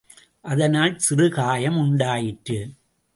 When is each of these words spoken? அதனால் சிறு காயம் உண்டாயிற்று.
அதனால் 0.41 0.97
சிறு 0.97 1.29
காயம் 1.29 1.77
உண்டாயிற்று. 1.77 2.59